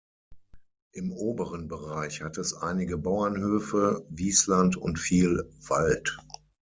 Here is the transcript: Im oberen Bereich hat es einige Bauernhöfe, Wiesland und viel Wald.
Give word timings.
Im 0.93 1.11
oberen 1.11 1.67
Bereich 1.67 2.23
hat 2.23 2.39
es 2.39 2.55
einige 2.55 2.97
Bauernhöfe, 2.97 4.03
Wiesland 4.09 4.75
und 4.75 4.97
viel 4.97 5.47
Wald. 5.67 6.17